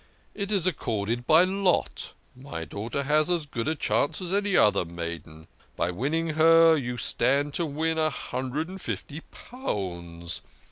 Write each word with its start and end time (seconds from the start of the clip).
It 0.33 0.51
is 0.51 0.65
accorded 0.65 1.27
by 1.27 1.43
lot. 1.43 2.13
My 2.35 2.65
daughter 2.65 3.03
has 3.03 3.29
as 3.29 3.45
good 3.45 3.67
a 3.67 3.75
chance 3.75 4.19
as 4.19 4.33
any 4.33 4.57
other 4.57 4.83
maiden. 4.83 5.47
By 5.75 5.91
winning 5.91 6.29
her 6.29 6.75
you 6.75 6.97
stand 6.97 7.53
to 7.53 7.67
win 7.67 7.99
a 7.99 8.09
hundred 8.09 8.67
and 8.67 8.81
fifty 8.81 9.19
pounds. 9.29 10.41